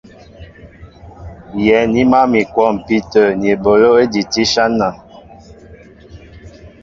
[1.65, 4.95] Yɛ̌n i mǎl mi a kwɔmpi tə̂ ni eboló ejí tí áshán nān.